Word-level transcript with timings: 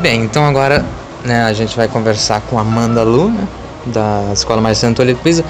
Bem, 0.00 0.22
então 0.22 0.46
agora 0.46 0.84
né, 1.24 1.44
a 1.44 1.52
gente 1.52 1.76
vai 1.76 1.88
conversar 1.88 2.40
com 2.42 2.58
a 2.58 2.62
Amanda 2.62 3.02
Lu, 3.02 3.30
né, 3.30 3.46
da 3.86 4.30
Escola 4.32 4.60
Marciano 4.60 4.94
Toledo 4.94 5.18
Pisa. 5.20 5.44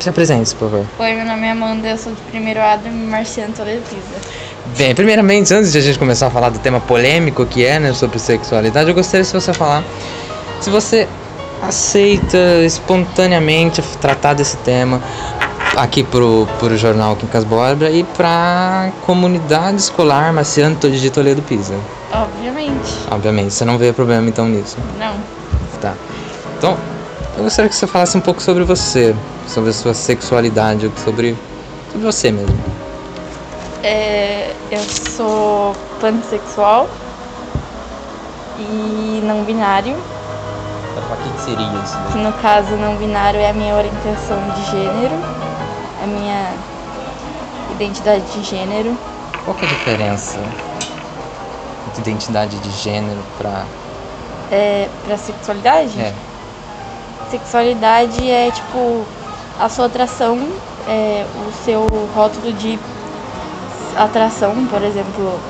Se 0.00 0.08
apresente, 0.08 0.54
por 0.56 0.70
favor. 0.70 0.86
Oi, 0.98 1.12
meu 1.14 1.24
nome 1.24 1.46
é 1.46 1.50
Amanda, 1.50 1.88
eu 1.88 1.96
sou 1.96 2.12
de 2.12 2.20
primeiro 2.22 2.60
A 2.60 2.76
do 2.76 2.90
Marciano 2.90 3.52
Toledo 3.52 3.82
Pisa. 3.82 4.36
Bem, 4.76 4.94
primeiramente, 4.94 5.54
antes 5.54 5.70
de 5.70 5.78
a 5.78 5.80
gente 5.80 5.98
começar 5.98 6.26
a 6.26 6.30
falar 6.30 6.48
do 6.48 6.58
tema 6.58 6.80
polêmico 6.80 7.46
que 7.46 7.64
é, 7.64 7.78
né, 7.78 7.92
sobre 7.92 8.18
sexualidade, 8.18 8.88
eu 8.88 8.94
gostaria 8.94 9.24
se 9.24 9.32
você 9.32 9.52
falar 9.52 9.84
se 10.60 10.70
você 10.70 11.06
aceita 11.62 12.38
espontaneamente 12.64 13.82
tratar 14.00 14.34
desse 14.34 14.56
tema 14.58 15.00
aqui 15.76 16.02
pro, 16.02 16.48
pro 16.58 16.76
jornal 16.76 17.14
Quincas 17.16 17.44
Borba 17.44 17.90
e 17.90 18.02
pra 18.02 18.90
comunidade 19.04 19.76
escolar 19.76 20.32
Marciano 20.32 20.76
de 20.76 21.10
Toledo 21.10 21.42
Pisa. 21.42 21.74
Obviamente. 22.12 22.92
Obviamente, 23.10 23.52
você 23.52 23.64
não 23.64 23.78
vê 23.78 23.92
problema 23.92 24.28
então 24.28 24.48
nisso. 24.48 24.76
Não. 24.98 25.14
Tá. 25.80 25.94
Então, 26.56 26.76
eu 27.36 27.44
gostaria 27.44 27.68
que 27.68 27.76
você 27.76 27.86
falasse 27.86 28.16
um 28.16 28.20
pouco 28.20 28.42
sobre 28.42 28.64
você, 28.64 29.14
sobre 29.46 29.70
a 29.70 29.72
sua 29.72 29.92
sexualidade, 29.92 30.90
sobre, 31.04 31.36
sobre 31.92 32.06
você 32.06 32.32
mesmo. 32.32 32.58
É, 33.82 34.52
eu 34.70 34.80
sou 34.80 35.76
pansexual 36.00 36.88
e 38.58 39.20
não 39.22 39.44
binário. 39.44 39.94
O 40.96 41.16
que, 41.22 41.30
que 41.30 41.42
seria 41.42 41.66
isso? 41.84 41.96
Que 42.10 42.18
no 42.18 42.32
caso, 42.34 42.74
não 42.76 42.96
binário 42.96 43.38
é 43.38 43.50
a 43.50 43.52
minha 43.52 43.74
orientação 43.74 44.38
de 44.54 44.70
gênero, 44.70 45.14
a 46.06 46.08
minha 46.08 46.52
identidade 47.72 48.24
de 48.32 48.42
gênero. 48.42 48.96
Qual 49.44 49.56
que 49.56 49.64
é 49.64 49.68
a 49.68 49.72
diferença 49.72 50.38
de 51.94 52.00
identidade 52.00 52.56
de 52.58 52.70
gênero 52.70 53.20
pra. 53.36 53.64
É, 54.50 54.88
pra 55.04 55.16
sexualidade? 55.16 56.00
É, 56.00 56.14
Sexualidade 57.30 58.30
é 58.30 58.52
tipo 58.52 59.04
a 59.58 59.68
sua 59.68 59.86
atração, 59.86 60.38
é, 60.86 61.26
o 61.44 61.64
seu 61.64 61.84
rótulo 62.14 62.52
de 62.52 62.78
atração, 63.96 64.66
por 64.66 64.80
exemplo, 64.82 65.40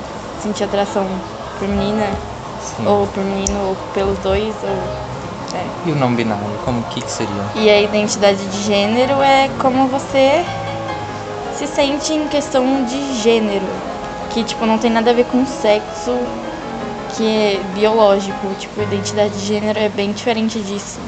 sentir 0.41 0.63
atração 0.63 1.07
por 1.59 1.67
menina 1.67 2.07
sim. 2.59 2.87
ou 2.87 3.05
por 3.07 3.23
menino 3.23 3.59
ou 3.69 3.77
pelos 3.93 4.17
dois 4.19 4.55
ou 4.63 5.06
é. 5.55 5.65
E 5.85 5.91
o 5.91 5.95
não 5.95 6.13
binário, 6.13 6.43
como 6.65 6.83
que, 6.85 7.01
que 7.01 7.11
seria? 7.11 7.43
E 7.55 7.69
a 7.69 7.81
identidade 7.81 8.45
de 8.45 8.63
gênero 8.63 9.21
é 9.21 9.49
como 9.59 9.87
você 9.87 10.43
se 11.55 11.67
sente 11.67 12.13
em 12.13 12.27
questão 12.27 12.83
de 12.83 13.15
gênero, 13.21 13.65
que 14.31 14.43
tipo 14.43 14.65
não 14.65 14.77
tem 14.77 14.91
nada 14.91 15.11
a 15.11 15.13
ver 15.13 15.25
com 15.25 15.45
sexo, 15.45 16.17
que 17.15 17.25
é 17.25 17.59
biológico, 17.73 18.47
tipo 18.59 18.81
identidade 18.81 19.33
de 19.33 19.45
gênero 19.45 19.79
é 19.79 19.89
bem 19.89 20.11
diferente 20.11 20.59
disso. 20.59 20.99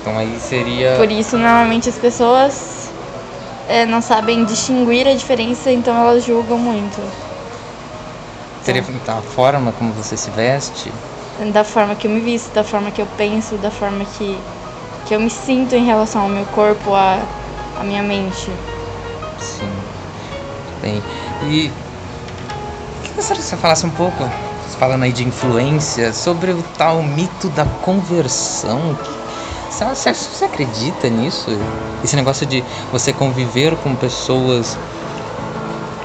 Então 0.00 0.16
aí 0.18 0.38
seria. 0.38 0.96
Por 0.96 1.10
isso, 1.10 1.36
normalmente 1.36 1.88
as 1.88 1.96
pessoas 1.96 2.90
é, 3.68 3.86
não 3.86 4.00
sabem 4.00 4.44
distinguir 4.44 5.08
a 5.08 5.14
diferença, 5.14 5.70
então 5.70 5.96
elas 5.96 6.24
julgam 6.24 6.58
muito. 6.58 7.00
Seria 8.62 8.82
a 9.08 9.22
forma 9.22 9.72
como 9.72 9.92
você 9.92 10.16
se 10.16 10.30
veste. 10.30 10.92
Da 11.52 11.64
forma 11.64 11.96
que 11.96 12.06
eu 12.06 12.10
me 12.10 12.20
visto, 12.20 12.52
da 12.54 12.62
forma 12.62 12.90
que 12.90 13.02
eu 13.02 13.08
penso, 13.16 13.56
da 13.56 13.70
forma 13.70 14.04
que, 14.04 14.38
que 15.06 15.14
eu 15.14 15.20
me 15.20 15.30
sinto 15.30 15.74
em 15.74 15.84
relação 15.84 16.22
ao 16.22 16.28
meu 16.28 16.44
corpo, 16.46 16.94
à, 16.94 17.18
à 17.78 17.82
minha 17.82 18.02
mente. 18.02 18.50
Sim. 19.38 19.68
Bem. 20.80 21.02
E. 21.42 21.66
Eu 23.08 23.16
gostaria 23.16 23.42
que 23.42 23.48
você 23.48 23.56
falasse 23.56 23.84
um 23.84 23.90
pouco, 23.90 24.28
falando 24.78 25.02
aí 25.02 25.12
de 25.12 25.24
influência, 25.24 26.12
sobre 26.12 26.52
o 26.52 26.62
tal 26.76 27.02
mito 27.02 27.48
da 27.48 27.64
conversão. 27.64 28.96
Você, 29.70 29.84
você, 29.84 30.14
você 30.14 30.44
acredita 30.44 31.08
nisso? 31.08 31.50
Esse 32.02 32.14
negócio 32.14 32.46
de 32.46 32.62
você 32.92 33.12
conviver 33.12 33.76
com 33.78 33.94
pessoas 33.96 34.78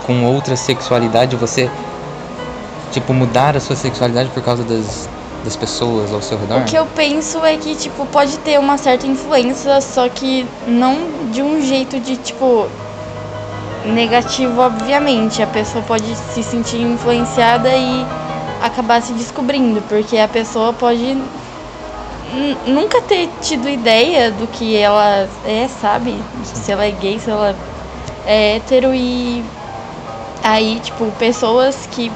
com 0.09 0.25
outra 0.25 0.55
sexualidade, 0.55 1.35
você 1.35 1.69
tipo 2.91 3.13
mudar 3.13 3.55
a 3.55 3.59
sua 3.59 3.75
sexualidade 3.75 4.29
por 4.29 4.41
causa 4.41 4.63
das, 4.63 5.07
das 5.43 5.55
pessoas 5.55 6.13
ao 6.13 6.21
seu 6.21 6.37
redor? 6.37 6.61
O 6.61 6.65
que 6.65 6.75
eu 6.75 6.85
penso 6.85 7.43
é 7.43 7.57
que, 7.57 7.75
tipo, 7.75 8.05
pode 8.07 8.37
ter 8.39 8.59
uma 8.59 8.77
certa 8.77 9.07
influência, 9.07 9.79
só 9.81 10.07
que 10.09 10.45
não 10.67 10.95
de 11.31 11.41
um 11.41 11.61
jeito 11.61 11.99
de, 11.99 12.17
tipo, 12.17 12.67
negativo, 13.85 14.61
obviamente. 14.61 15.41
A 15.41 15.47
pessoa 15.47 15.83
pode 15.83 16.15
se 16.33 16.43
sentir 16.43 16.81
influenciada 16.81 17.69
e 17.69 18.05
acabar 18.61 19.01
se 19.01 19.13
descobrindo, 19.13 19.81
porque 19.83 20.17
a 20.17 20.27
pessoa 20.27 20.73
pode 20.73 21.17
nunca 22.67 23.01
ter 23.01 23.29
tido 23.41 23.67
ideia 23.67 24.31
do 24.31 24.45
que 24.47 24.75
ela 24.77 25.27
é, 25.45 25.67
sabe? 25.81 26.21
Se 26.43 26.71
ela 26.71 26.85
é 26.85 26.91
gay, 26.91 27.19
se 27.19 27.29
ela 27.29 27.55
é 28.25 28.57
hétero 28.57 28.93
e 28.93 29.43
aí, 30.43 30.79
tipo, 30.79 31.05
pessoas 31.13 31.87
que 31.91 32.11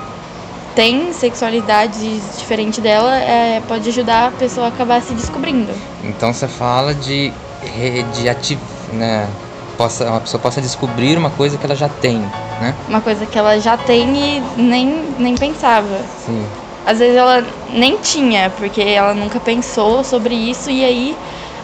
têm 0.76 1.14
sexualidade 1.14 2.20
diferente 2.38 2.82
dela 2.82 3.16
é, 3.16 3.62
pode 3.68 3.88
ajudar 3.90 4.28
a 4.28 4.32
pessoa 4.32 4.68
a 4.68 4.70
acabar 4.70 5.02
se 5.02 5.14
descobrindo. 5.14 5.72
Então 6.04 6.34
você 6.34 6.48
fala 6.48 6.94
de, 6.94 7.32
de 8.14 8.58
né? 8.92 9.28
Possa, 9.78 10.06
uma 10.06 10.20
pessoa 10.22 10.40
possa 10.40 10.62
descobrir 10.62 11.18
uma 11.18 11.32
coisa 11.32 11.58
que 11.58 11.66
ela 11.66 11.76
já 11.76 11.90
tem, 11.90 12.20
né? 12.62 12.76
Uma 12.88 13.02
coisa 13.02 13.26
que 13.26 13.38
ela 13.38 13.60
já 13.60 13.76
tem 13.76 14.16
e 14.16 14.44
nem, 14.56 15.04
nem 15.18 15.36
pensava. 15.36 16.00
Sim. 16.26 16.46
Às 16.86 17.00
vezes 17.00 17.16
ela 17.16 17.44
nem 17.70 17.98
tinha, 17.98 18.52
porque 18.52 18.82
ela 18.82 19.14
nunca 19.14 19.40
pensou 19.40 20.04
sobre 20.04 20.36
isso 20.36 20.70
e 20.70 20.84
aí 20.84 21.18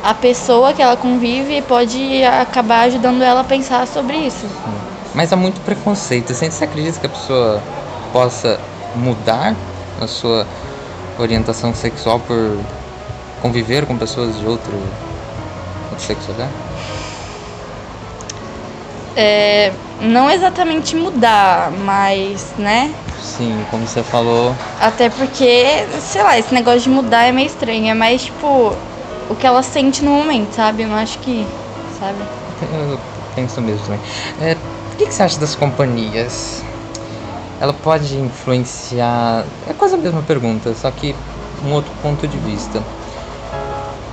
a 0.04 0.14
pessoa 0.14 0.74
que 0.74 0.82
ela 0.82 0.96
convive 0.96 1.62
pode 1.62 2.24
acabar 2.24 2.88
ajudando 2.88 3.22
ela 3.22 3.42
a 3.42 3.44
pensar 3.44 3.86
sobre 3.86 4.18
isso. 4.18 4.46
Mas 5.14 5.32
há 5.34 5.36
muito 5.36 5.60
preconceito. 5.62 6.32
Assim, 6.32 6.50
Você 6.50 6.64
acredita 6.64 7.00
que 7.00 7.06
a 7.06 7.10
pessoa 7.10 7.62
possa 8.14 8.60
mudar 8.96 9.56
a 10.02 10.08
sua 10.08 10.46
orientação 11.18 11.74
sexual 11.74 12.20
por 12.20 12.58
conviver 13.42 13.86
com 13.86 13.98
pessoas 13.98 14.38
de 14.40 14.46
outro, 14.46 14.74
outro 15.92 16.06
sexualidade? 16.06 16.52
É, 19.16 19.72
não 20.02 20.30
exatamente 20.30 20.96
mudar, 20.96 21.72
mas, 21.72 22.54
né? 22.58 22.94
Sim, 23.22 23.66
como 23.70 23.86
você 23.86 24.02
falou, 24.02 24.56
Até 24.80 25.10
porque, 25.10 25.86
sei 26.00 26.24
lá, 26.24 26.38
esse 26.38 26.54
negócio 26.54 26.82
de 26.82 26.90
mudar 26.90 27.26
é 27.26 27.32
meio 27.32 27.48
estranho. 27.48 27.90
É 27.90 27.94
mais, 27.94 28.24
tipo, 28.24 28.74
o 29.30 29.36
que 29.36 29.46
ela 29.46 29.62
sente 29.62 30.04
no 30.04 30.12
momento, 30.12 30.54
sabe? 30.54 30.84
Eu 30.84 30.94
acho 30.94 31.20
que, 31.20 31.46
sabe? 32.00 32.18
eu 32.62 33.00
penso 33.36 33.62
mesmo 33.62 33.86
também. 33.86 34.00
É, 34.42 34.56
o 34.94 34.96
que 34.98 35.12
você 35.12 35.24
acha 35.24 35.40
das 35.40 35.56
companhias? 35.56 36.64
Ela 37.60 37.74
pode 37.74 38.18
influenciar. 38.18 39.44
É 39.68 39.74
quase 39.74 39.96
a 39.96 39.98
mesma 39.98 40.22
pergunta, 40.22 40.74
só 40.74 40.90
que 40.92 41.14
um 41.66 41.74
outro 41.74 41.92
ponto 42.02 42.28
de 42.28 42.38
vista. 42.38 42.82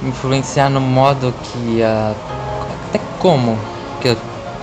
Influenciar 0.03 0.69
no 0.69 0.81
modo 0.81 1.33
que 1.43 1.83
a. 1.83 2.15
Até 2.89 3.01
como 3.21 3.57
que 4.01 4.09
a 4.09 4.17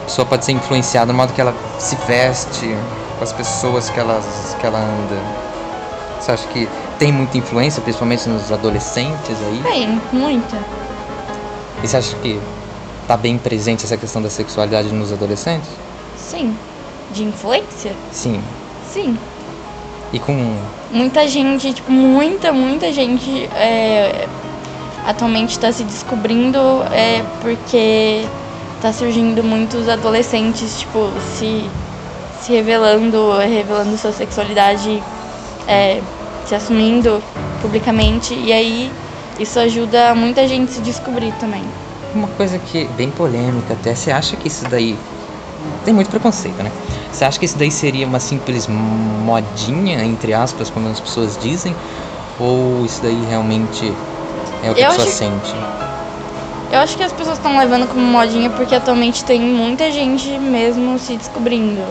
pessoa 0.03 0.25
pode 0.25 0.43
ser 0.43 0.51
influenciada, 0.51 1.11
no 1.11 1.17
modo 1.17 1.33
que 1.33 1.39
ela 1.39 1.53
se 1.79 1.95
veste, 2.07 2.75
com 3.17 3.23
as 3.23 3.31
pessoas 3.31 3.89
que 3.89 3.99
ela, 3.99 4.21
que 4.59 4.65
ela 4.65 4.79
anda. 4.79 5.17
Você 6.19 6.31
acha 6.31 6.47
que 6.47 6.67
tem 6.99 7.11
muita 7.11 7.37
influência, 7.37 7.81
principalmente 7.81 8.27
nos 8.27 8.51
adolescentes 8.51 9.37
aí? 9.47 9.59
Bem, 9.63 10.01
muita. 10.11 10.57
E 11.81 11.87
você 11.87 11.97
acha 11.97 12.15
que 12.17 12.39
tá 13.07 13.17
bem 13.17 13.37
presente 13.37 13.85
essa 13.85 13.97
questão 13.97 14.21
da 14.21 14.29
sexualidade 14.29 14.89
nos 14.93 15.11
adolescentes? 15.11 15.69
Sim. 16.17 16.55
De 17.11 17.23
influência? 17.23 17.93
Sim. 18.11 18.41
Sim. 18.93 19.17
E 20.11 20.19
com. 20.19 20.55
Muita 20.91 21.27
gente, 21.27 21.73
tipo, 21.73 21.91
muita, 21.91 22.53
muita 22.53 22.93
gente 22.93 23.45
é, 23.55 24.27
atualmente 25.07 25.51
está 25.51 25.71
se 25.71 25.83
descobrindo 25.83 26.59
é, 26.91 27.23
porque 27.41 28.23
tá 28.79 28.93
surgindo 28.93 29.43
muitos 29.43 29.89
adolescentes, 29.89 30.79
tipo, 30.79 31.09
se, 31.35 31.67
se 32.41 32.53
revelando, 32.53 33.39
revelando 33.39 33.97
sua 33.97 34.11
sexualidade, 34.11 35.01
é, 35.67 35.99
se 36.45 36.53
assumindo 36.53 37.23
publicamente, 37.59 38.35
e 38.35 38.53
aí 38.53 38.91
isso 39.39 39.57
ajuda 39.57 40.13
muita 40.13 40.47
gente 40.47 40.69
a 40.69 40.73
se 40.73 40.81
descobrir 40.81 41.33
também. 41.39 41.63
Uma 42.13 42.27
coisa 42.27 42.59
que 42.59 42.83
é 42.83 42.85
bem 42.95 43.09
polêmica 43.09 43.73
até, 43.73 43.95
você 43.95 44.11
acha 44.11 44.35
que 44.35 44.47
isso 44.47 44.63
daí. 44.69 44.95
Tem 45.85 45.93
muito 45.93 46.09
preconceito, 46.09 46.61
né? 46.63 46.71
Você 47.11 47.25
acha 47.25 47.37
que 47.39 47.45
isso 47.45 47.57
daí 47.57 47.69
seria 47.71 48.07
uma 48.07 48.19
simples 48.19 48.67
modinha, 48.67 50.03
entre 50.03 50.33
aspas, 50.33 50.69
como 50.69 50.87
as 50.89 50.99
pessoas 50.99 51.37
dizem? 51.37 51.75
Ou 52.39 52.85
isso 52.85 53.01
daí 53.01 53.23
realmente 53.29 53.93
é 54.63 54.71
o 54.71 54.73
que 54.73 54.81
Eu 54.81 54.87
a 54.87 54.89
pessoa 54.89 55.07
acho- 55.07 55.17
sente? 55.17 55.55
Eu 56.71 56.79
acho 56.79 56.97
que 56.97 57.03
as 57.03 57.11
pessoas 57.13 57.37
estão 57.37 57.57
levando 57.57 57.87
como 57.87 58.01
modinha 58.03 58.49
porque 58.49 58.73
atualmente 58.73 59.23
tem 59.23 59.39
muita 59.39 59.91
gente 59.91 60.27
mesmo 60.39 60.97
se 60.97 61.15
descobrindo. 61.15 61.83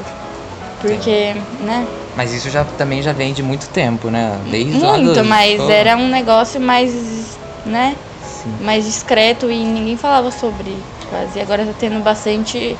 Porque, 0.81 1.35
né? 1.61 1.87
Mas 2.17 2.33
isso 2.33 2.51
já 2.51 2.65
também 2.65 3.01
já 3.01 3.13
vem 3.13 3.33
de 3.33 3.43
muito 3.43 3.69
tempo, 3.69 4.11
né? 4.11 4.37
Desde 4.51 4.73
Muito, 4.73 5.15
do- 5.15 5.25
mas 5.25 5.57
Pô, 5.63 5.71
era 5.71 5.97
um 5.97 6.09
negócio 6.09 6.61
mais, 6.61 7.39
né? 7.65 7.95
sim. 8.25 8.53
Mais 8.61 8.85
discreto 8.85 9.49
e 9.49 9.65
ninguém 9.65 9.97
falava 9.97 10.33
sobre 10.33 10.77
quase. 11.09 11.39
E 11.39 11.43
agora 11.43 11.65
tá 11.65 11.73
tendo 11.79 12.03
bastante 12.03 12.77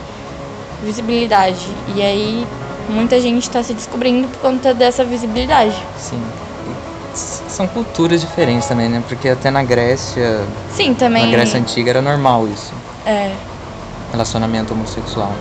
visibilidade. 0.82 1.69
E 1.94 2.02
aí 2.02 2.46
muita 2.88 3.20
gente 3.20 3.49
tá 3.49 3.62
se 3.62 3.73
descobrindo 3.75 4.29
por 4.29 4.40
conta 4.40 4.75
dessa 4.75 5.05
visibilidade. 5.05 5.75
Sim. 5.99 6.23
São 7.14 7.67
culturas 7.69 8.20
diferentes 8.23 8.67
também, 8.67 8.88
né? 8.88 9.02
Porque 9.06 9.29
até 9.29 9.50
na 9.50 9.62
Grécia, 9.62 10.40
Sim, 10.70 10.94
também. 10.94 11.26
na 11.26 11.31
Grécia 11.31 11.61
Antiga 11.61 11.90
era 11.90 12.02
normal 12.02 12.49
isso. 12.49 12.73
É. 13.05 13.34
Relacionamento 14.11 14.73
homossexual. 14.73 15.32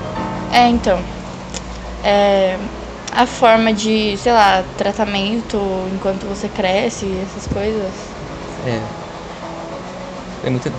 É, 0.52 0.68
então. 0.68 1.00
É, 2.04 2.58
a 3.12 3.26
forma 3.26 3.74
de, 3.74 4.18
sei 4.18 4.34
lá, 4.34 4.64
tratamento 4.78 5.58
enquanto 5.94 6.26
você 6.26 6.50
cresce, 6.50 7.10
essas 7.24 7.48
coisas. 7.52 7.92
É. 8.66 8.82
Tem 10.42 10.52
muita. 10.52 10.72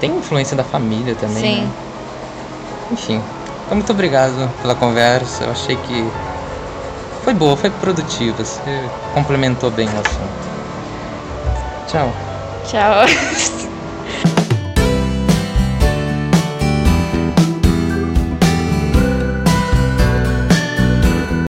Tem 0.00 0.10
influência 0.10 0.56
da 0.56 0.64
família 0.64 1.14
também. 1.14 1.40
Sim. 1.42 1.60
né? 1.62 1.70
Enfim. 2.90 3.22
Então, 3.64 3.76
muito 3.76 3.92
obrigado 3.92 4.50
pela 4.60 4.74
conversa. 4.74 5.44
Eu 5.44 5.52
achei 5.52 5.76
que 5.76 6.10
foi 7.22 7.34
boa, 7.34 7.56
foi 7.56 7.70
produtiva. 7.70 8.44
Você 8.44 8.90
complementou 9.14 9.70
bem 9.70 9.86
o 9.86 10.00
assunto. 10.00 10.52
Tchau. 11.88 12.12
Tchau. 12.66 13.04